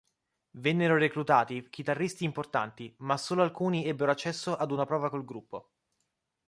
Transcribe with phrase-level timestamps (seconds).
[0.57, 5.73] Vennero reclutati chitarristi importanti ma solo alcuni ebbero accesso ad una prova col gruppo.